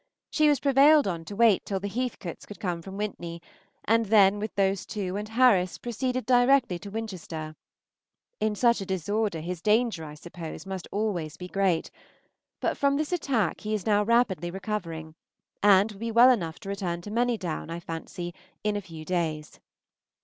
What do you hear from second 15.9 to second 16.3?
will be